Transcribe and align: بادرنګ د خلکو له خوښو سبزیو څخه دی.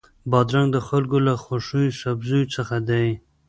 بادرنګ 0.31 0.69
د 0.73 0.77
خلکو 0.87 1.17
له 1.27 1.33
خوښو 1.43 1.81
سبزیو 2.01 2.51
څخه 2.55 2.75
دی. 2.89 3.07